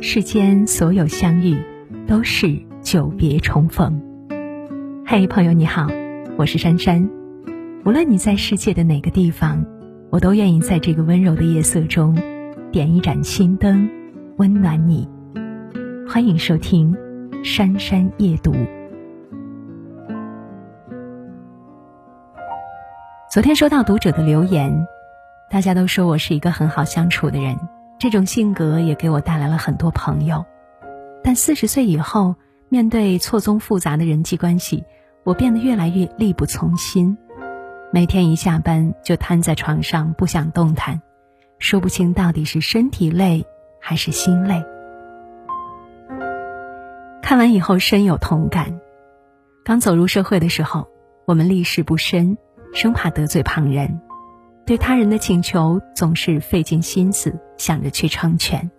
[0.00, 1.60] 世间所有相遇，
[2.06, 4.00] 都是久别重逢。
[5.04, 5.88] 嘿，朋友你好，
[6.36, 7.08] 我是珊珊。
[7.84, 9.64] 无论你在世界的哪个地方，
[10.10, 12.16] 我都愿意在这个温柔的夜色中，
[12.70, 13.90] 点一盏心灯，
[14.36, 15.08] 温暖你。
[16.08, 16.94] 欢迎收听
[17.44, 18.52] 《珊珊夜读》。
[23.32, 24.72] 昨天收到读者的留言，
[25.50, 27.58] 大家都说我是一个很好相处的人。
[27.98, 30.44] 这种性格也给我带来了很多朋友，
[31.24, 32.36] 但四十岁以后，
[32.68, 34.84] 面对错综复杂的人际关系，
[35.24, 37.18] 我变得越来越力不从心。
[37.92, 41.02] 每天一下班就瘫在床上不想动弹，
[41.58, 43.44] 说不清到底是身体累
[43.80, 44.64] 还是心累。
[47.20, 48.78] 看完以后深有同感。
[49.64, 50.86] 刚走入社会的时候，
[51.26, 52.38] 我们立世不深，
[52.72, 54.00] 生怕得罪旁人。
[54.68, 58.70] 对他人的请求总是费尽心思想着去成全，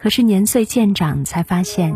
[0.00, 1.94] 可是年岁渐长才发现，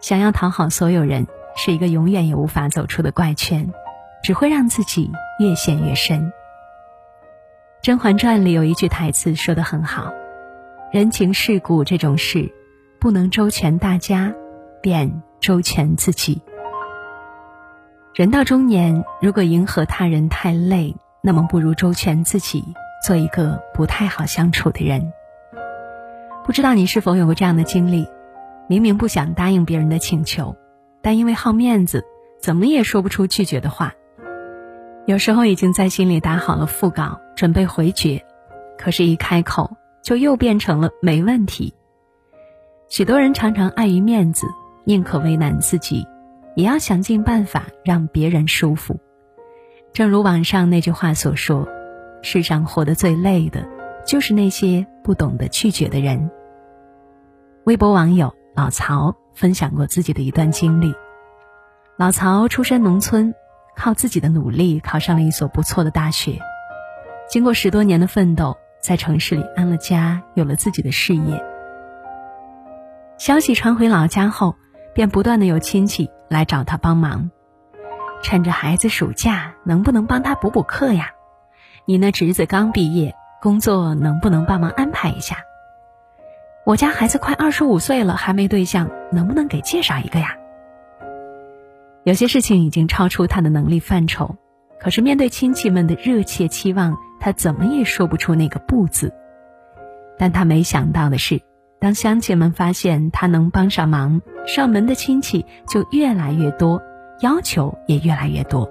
[0.00, 3.72] 想要讨好所有人是一个永远也无法走出的怪圈，
[4.24, 6.22] 只会让自己越陷越深。
[7.82, 10.12] 《甄嬛传》里有一句台词说的很好
[10.90, 12.52] ：“人情世故这种事，
[12.98, 14.34] 不能周全大家，
[14.82, 16.42] 便周全自己。”
[18.12, 20.96] 人到中年，如果迎合他人太累。
[21.26, 22.62] 那么不如周全自己，
[23.02, 25.10] 做一个不太好相处的人。
[26.44, 28.06] 不知道你是否有过这样的经历？
[28.68, 30.54] 明明不想答应别人的请求，
[31.00, 32.04] 但因为好面子，
[32.42, 33.94] 怎么也说不出拒绝的话。
[35.06, 38.22] 有时候已经在心里打好了腹稿，准备回绝，
[38.76, 41.72] 可是，一开口就又变成了没问题。
[42.90, 44.46] 许多人常常碍于面子，
[44.84, 46.06] 宁可为难自己，
[46.54, 49.00] 也要想尽办法让别人舒服。
[49.94, 51.68] 正如网上那句话所说
[52.20, 53.64] ：“世上活得最累的，
[54.04, 56.32] 就是那些不懂得拒绝的人。”
[57.62, 60.92] 微博网友老曹分享过自己的一段经历。
[61.96, 63.32] 老曹出身农村，
[63.76, 66.40] 靠自己的努力考上了一所不错的大学。
[67.30, 71.40] 经过十多年的奋斗，在城市里安了家，有了自己的事业。
[73.16, 74.56] 消息传回老家后，
[74.92, 77.30] 便不断的有亲戚来找他帮忙。
[78.24, 81.12] 趁着孩子暑假，能不能帮他补补课呀？
[81.84, 85.36] 你那侄子刚毕业，工作能不能帮忙安排一下？
[86.64, 90.34] 我家孩子快二十五岁了，还没对象，能不能给介绍一个呀？
[92.04, 94.36] 有些事情已经超出他的能力范畴，
[94.80, 99.12] 可是面对亲戚们的热切期望，他怎么也说不出那个“不”字。
[100.18, 101.42] 但他没想到的是，
[101.78, 106.80] 当乡亲们发现他能帮上忙，上门的亲戚就越来越多。
[107.20, 108.68] 要求也越来越多，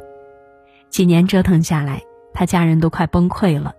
[0.90, 2.02] 几年折腾下来，
[2.34, 3.74] 他家人都快崩溃了。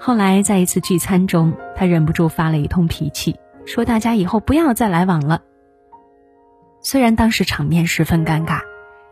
[0.00, 3.36] 后来在一次聚餐中，他忍不住发了一通脾气，
[3.66, 5.42] 说大家以后不要再来往了。
[6.80, 8.60] 虽然当时场面十分尴尬，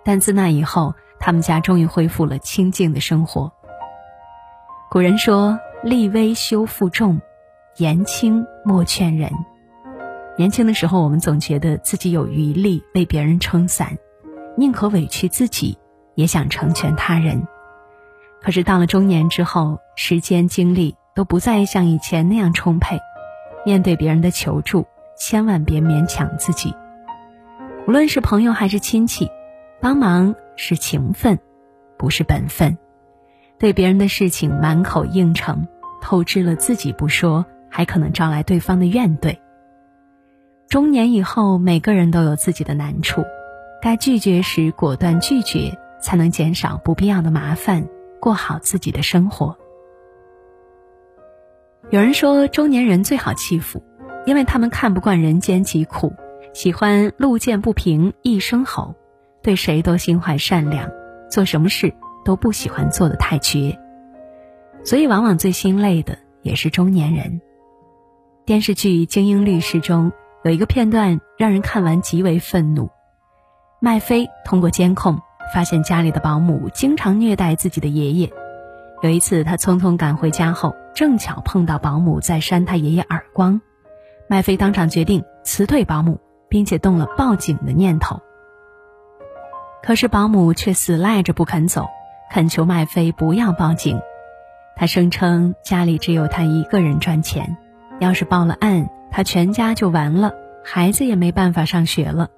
[0.05, 3.53] 但自那以后，他们家终于恢复了清静的生活。
[4.89, 7.21] 古人说：“立威修负重，
[7.77, 9.31] 言轻莫劝人。”
[10.39, 13.99] 年轻的时候，我们总觉得自己有余力为别人撑伞。
[14.57, 15.79] 宁可委屈自己，
[16.15, 17.47] 也想成全他人。
[18.43, 22.99] 可是到了中年之后，时间精力都不再像以前那样充沛，
[23.65, 24.87] 面对别人的求助，
[25.19, 26.75] 千万别勉强自己。
[27.87, 29.29] 无论是朋友还是亲戚，
[29.81, 31.39] 帮忙是情分，
[31.99, 32.79] 不是本分。
[33.59, 35.67] 对别人的事情满口应承，
[36.01, 39.39] 透支了自己不说，还可能招来对方的怨怼。
[40.69, 43.25] 中年以后，每个人都有自己的难处。
[43.83, 47.87] 该拒绝时果断拒绝，才能减少不必要的麻烦，
[48.21, 49.57] 过好自己的生活。
[51.91, 53.83] 有人说，中年人最好欺负，
[54.25, 56.13] 因为他们看不惯人间疾苦，
[56.53, 58.95] 喜欢路见不平一声吼，
[59.43, 60.91] 对谁都心怀善良，
[61.31, 61.95] 做什么事
[62.25, 63.79] 都不喜欢做的太绝，
[64.85, 67.41] 所以往往最心累的也是中年人。
[68.45, 70.11] 电视剧《精英律师》中
[70.43, 72.91] 有一个片段，让人看完极为愤怒。
[73.87, 75.21] 麦飞通过监控
[75.55, 78.33] 发现家里的保姆经常虐待自己的爷爷。
[79.01, 83.61] 有一次，他匆匆赶回家后，正巧碰到保姆在扇他爷爷耳光。
[84.29, 86.19] 麦飞当场决定辞退保姆，
[86.49, 88.21] 并且动了报警的念头。
[89.85, 91.87] 可是保姆却死赖着不肯走，
[92.33, 94.01] 恳求麦飞不要报警。
[94.75, 97.57] 他声称家里只有他一个人赚钱，
[98.01, 100.35] 要是报了案，他全家就完了，
[100.65, 102.31] 孩子也没办法上学了。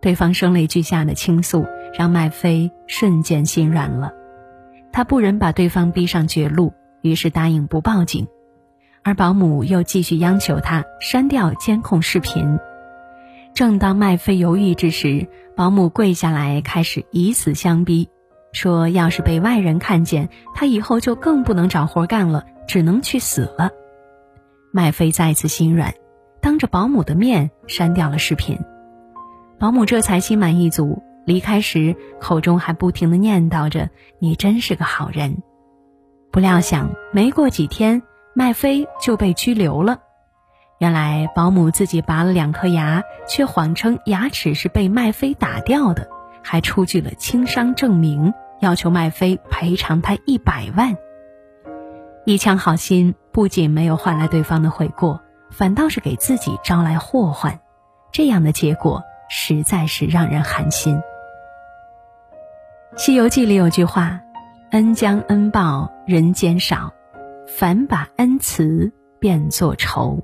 [0.00, 1.66] 对方声泪俱下的倾诉，
[1.98, 4.12] 让麦飞瞬间心软了。
[4.92, 6.72] 他不忍把对方逼上绝路，
[7.02, 8.26] 于是答应不报警。
[9.02, 12.58] 而保姆又继续央求他删掉监控视频。
[13.54, 18.08] 正当麦飞犹豫之时，保姆跪下来开始以死相逼，
[18.52, 23.70] 说要是被外人看见，他以后就更不能找活干了，只能去死了。
[24.72, 25.94] 麦飞再次心软，
[26.40, 28.58] 当着保姆的面删掉了视频。
[29.58, 33.90] 保姆这才心满意足，离开时口中还不停的念叨着
[34.20, 35.42] ：“你真是个好人。”
[36.30, 38.02] 不料想没过几天，
[38.34, 40.00] 麦飞就被拘留了。
[40.78, 46.08] 原来保姆自己拔了两颗牙，却谎称牙齿是被麦飞打掉的，
[46.44, 50.96] 还出具了轻伤证明，要求麦飞赔偿他一百万。
[52.24, 55.20] 一腔好心不仅没有换来对方的悔过，
[55.50, 57.58] 反倒是给自己招来祸患，
[58.12, 60.96] 这样的结果实在是让人寒心。
[62.96, 64.20] 《西游记》里有句话。
[64.70, 66.92] 恩将恩报人间少，
[67.46, 70.22] 反把恩慈变作仇。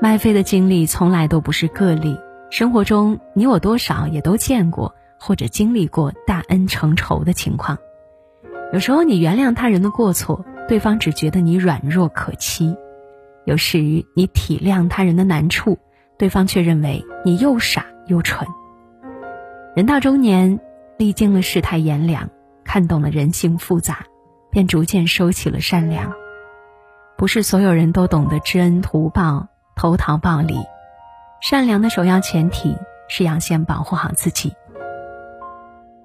[0.00, 2.18] 麦飞的经历从来都不是个例，
[2.48, 7.76] 生活中你我多少也都见过或者经历过大恩成仇的情况。
[8.72, 12.74] 有时候你原谅他人的过错，对方只觉得你软弱可欺；
[13.44, 13.80] 有时
[14.16, 15.78] 你体谅他人的难处，
[16.22, 18.46] 对方却认为你又傻又蠢。
[19.74, 20.60] 人到中年，
[20.96, 22.30] 历经了世态炎凉。
[22.62, 24.04] 看懂了人性复杂，
[24.48, 26.12] 便逐渐收起了善良。
[27.18, 30.54] 不是所有人都懂得知恩图报、投桃报李。
[31.40, 32.76] 善良的首要前提
[33.08, 34.54] 是要先保护好自己。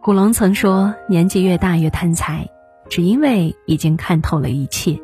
[0.02, 2.50] 古龙曾说：“年纪越大越贪财，
[2.90, 5.00] 只因为已经看透了一切，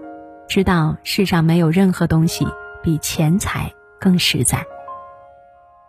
[0.47, 2.47] 知道世上没有任何东西
[2.81, 4.65] 比钱财更实在。”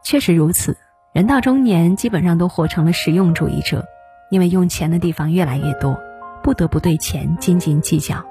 [0.04, 0.76] 确实如此，
[1.12, 3.84] 人到中年，基本上都活成了实用主义者。
[4.30, 6.00] 因为用钱的地方越来越多，
[6.42, 8.24] 不得不对钱斤斤计较。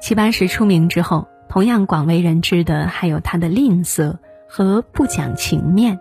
[0.00, 4.16] 齐白石出名之后，同样广为人知的还有他的吝啬
[4.48, 5.98] 和不讲情面。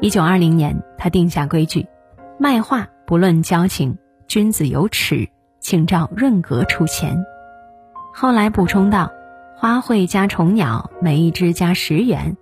[0.00, 1.86] 一九二零年，他定下规矩：
[2.38, 3.96] 卖画不论交情，
[4.26, 5.28] 君子有耻，
[5.60, 7.24] 请照润格出钱。
[8.12, 9.12] 后来补充道：
[9.56, 12.34] 花卉加虫鸟，每一只加十元；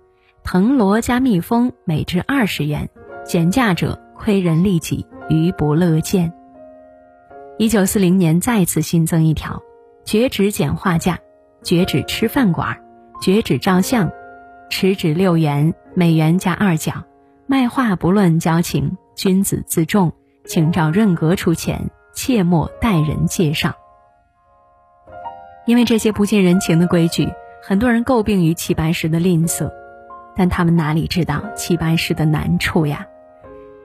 [0.51, 2.89] 藤萝加蜜蜂，每只二十元。
[3.23, 5.05] 减价者亏人利己。
[5.29, 6.33] 余不乐见。
[7.59, 9.61] 一九四零年再次新增一条：
[10.03, 11.19] 绝止减画价，
[11.61, 12.75] 绝止吃饭馆，
[13.21, 14.11] 绝止照相，
[14.71, 16.93] 持纸六元，每元加二角。
[17.45, 20.11] 卖画不论交情，君子自重，
[20.45, 23.75] 请照润格出钱，切莫待人介绍。
[25.67, 27.29] 因为这些不近人情的规矩，
[27.61, 29.71] 很多人诟病于齐白石的吝啬，
[30.39, 33.05] 但他们哪里知道齐白石的难处呀？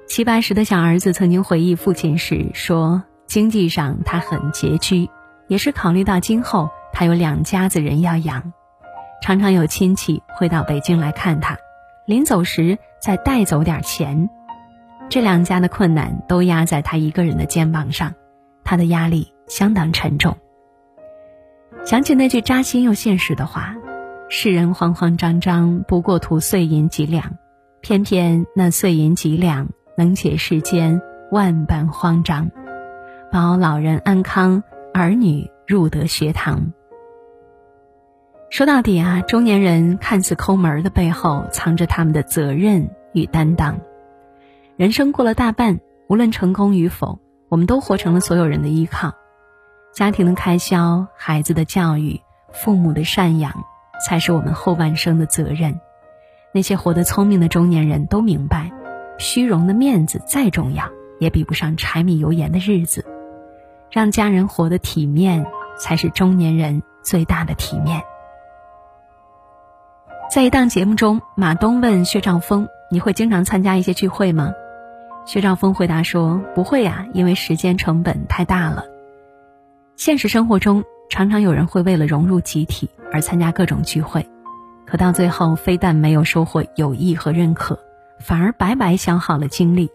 [0.07, 5.11] 齐白石的小儿子曾经回忆父亲时说：“经济上他很拮据，
[5.49, 8.53] 也是考虑到今后他有两家子人要养，
[9.21, 11.59] 常常有亲戚会到北京来看他，
[12.07, 14.31] 临走时再带走点钱。
[15.11, 18.15] 这两家的困难都压在他一个人的肩膀上，
[18.63, 20.37] 他的压力相当沉重。
[21.85, 23.75] 想起那句扎心又现实的话：
[24.37, 27.37] 世人慌慌张张，不过图碎银几两，
[27.81, 31.01] 偏偏那碎银几两。”能解世间
[31.31, 32.51] 万般慌张，
[33.31, 36.73] 保老人安康，儿女入得学堂。
[38.51, 43.79] 说到底啊，中年人看似抠门的背后，藏着他们的责任与担当。
[44.77, 45.79] 人生过了大半，
[46.09, 49.13] 无论成功与否，我们都活成了所有人的依靠。
[49.93, 52.21] 家庭的开销、孩子的教育、
[52.53, 53.65] 父母的赡养，
[54.05, 55.81] 才是我们后半生的责任。
[56.53, 58.71] 那些活得聪明的中年人都明白。
[59.17, 63.05] 虚荣的面子再重要，也比不上柴米油盐的日子。
[63.91, 65.47] 让家人活得体面，
[65.79, 68.03] 才是中年人最大的体面。
[70.33, 74.53] 在一档节目中，马东问薛兆丰：“你会经常参加一些聚会吗？”
[75.27, 78.85] 薛兆丰回答说：“不会呀，因为时间成本太大了。”
[79.95, 84.29] 现实生活中，常常有人会为了融入集体而参加各种聚会，
[84.85, 87.79] 可到最后，非但没有收获友谊和认可。
[88.19, 89.89] 反而白白消耗了精力。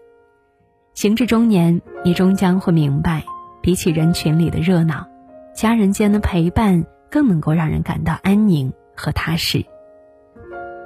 [0.94, 3.22] 行至中年，你终将会明白，
[3.60, 5.06] 比起人群里的热闹，
[5.54, 9.66] 家人间的陪伴更能够让人感到安宁和踏实。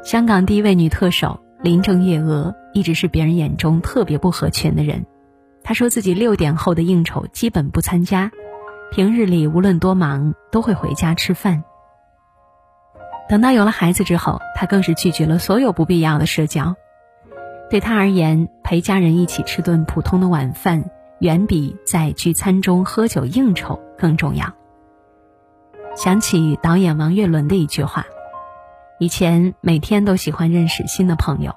[0.02, 5.06] 香港第一位女特首林郑月娥一直是别人眼中特别不合群的人。
[5.62, 8.32] 她说自己六点后的应酬基本不参加，
[8.90, 11.62] 平日里无论多忙都会回家吃饭。
[13.28, 16.76] 等到有了孩子之后，他更是拒绝了所有不必要的社交。
[17.70, 20.90] 对他而言，陪家人一起吃顿普通的晚饭，
[21.20, 24.52] 远比在聚餐中喝酒应酬更重要。
[25.96, 28.04] 想起导演王岳伦的一句话：
[28.98, 31.54] 以前每天都喜欢认识新的朋友，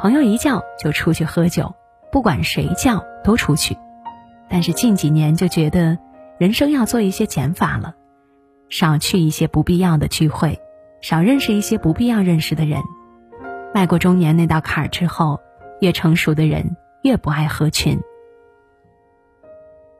[0.00, 1.74] 朋友一叫就出去喝酒，
[2.12, 3.76] 不管谁叫都出去。
[4.48, 5.98] 但是近几年就觉得，
[6.38, 7.94] 人生要做一些减法了，
[8.68, 10.60] 少去一些不必要的聚会，
[11.00, 12.80] 少认识一些不必要认识的人。
[13.74, 15.40] 迈过中年那道坎儿之后，
[15.80, 18.00] 越成熟的人越不爱合群。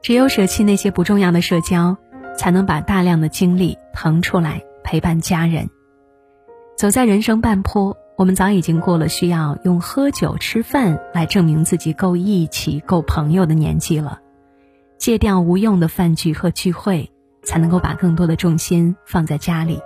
[0.02, 1.96] 只有舍弃那些不重要的社交，
[2.36, 5.68] 才能把大量的精力腾出来陪伴家人。
[6.76, 14.20] 走在人生半坡，我们早已经过了需要用喝酒吃饭来证明自己够义气、够朋友的年纪了。
[14.96, 17.10] 戒掉无用的饭局和聚会，
[17.42, 19.80] 才能够把更多的重心放在家里。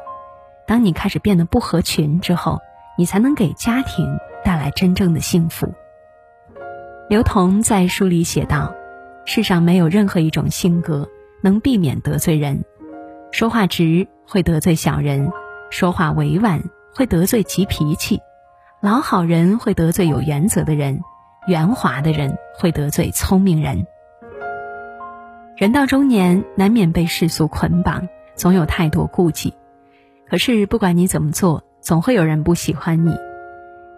[0.66, 2.60] 当你开始变得不合群之后，
[2.96, 5.72] 你才能给家庭带来真正的幸福。
[7.08, 8.74] 刘同在书里写道
[9.26, 11.08] ：“世上没有任何一种性格
[11.42, 12.64] 能避免得罪人，
[13.30, 15.30] 说话直会得罪小人，
[15.70, 16.62] 说话委婉
[16.94, 18.20] 会得罪急脾气，
[18.80, 21.00] 老好人会得罪有原则的人，
[21.46, 23.86] 圆滑的人会得罪聪明人。”
[25.56, 29.54] 人到中年，难免被世俗捆绑，总有太多顾忌。
[30.32, 33.14] 可是不管你怎么做，总会有人不喜欢你。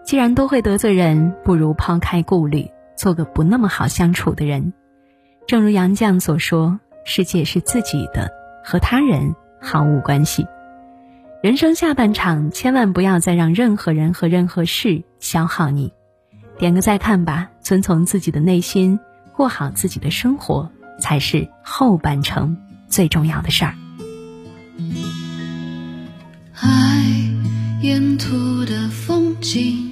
[0.03, 4.73] 既然都会得罪人，不如抛开顾虑，做个不那么好相处的人。
[5.47, 6.77] 正如杨绛所说
[7.07, 8.29] ：“世界是自己的，
[8.65, 10.45] 和他人毫无关系。”
[11.41, 15.93] 人生下半场，千万不要再让任何人和任何事消耗你。
[16.59, 18.99] 点个再看吧，遵从自己的内心，
[19.31, 20.69] 过好自己的生活。
[20.99, 22.57] 才是后半程
[22.89, 23.73] 最重要的事儿。
[26.65, 27.05] 爱
[27.81, 29.84] 沿途的风景，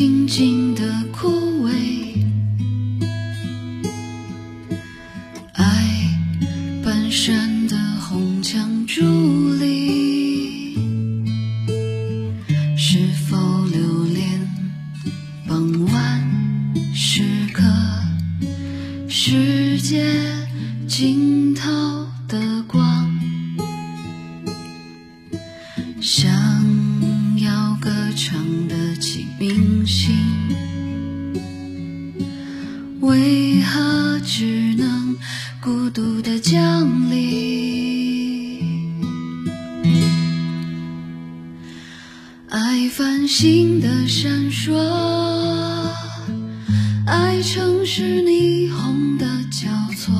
[0.00, 1.28] 静静的枯
[1.62, 2.24] 萎，
[5.52, 6.08] 爱
[6.82, 10.74] 半山的红墙伫立，
[12.78, 14.48] 是否留恋
[15.46, 16.26] 傍晚
[16.94, 17.62] 时刻，
[19.06, 20.02] 世界
[20.88, 21.70] 尽头
[22.26, 23.06] 的光，
[26.00, 26.32] 想
[27.36, 28.79] 要歌唱的
[29.80, 29.80] 起。
[29.80, 30.14] 明星，
[33.00, 35.16] 为何只能
[35.62, 38.60] 孤独的降临？
[42.50, 44.76] 爱繁星的闪烁，
[47.06, 50.12] 爱城市霓虹的交错，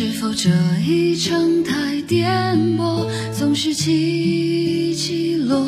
[0.00, 0.48] 是否这
[0.86, 3.04] 一程太颠簸，
[3.36, 5.58] 总是起起落？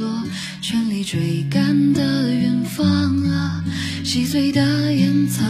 [0.00, 0.24] 落，
[0.60, 2.84] 全力追赶的远方
[3.28, 3.64] 啊，
[4.02, 5.44] 细碎的烟草。